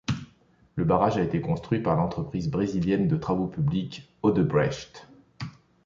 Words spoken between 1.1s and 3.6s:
a été construit par l'entreprise brésilienne de travaux